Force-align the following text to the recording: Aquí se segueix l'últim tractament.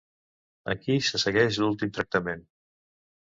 Aquí 0.73 0.95
se 1.09 1.19
segueix 1.23 1.59
l'últim 1.63 1.91
tractament. 1.99 2.41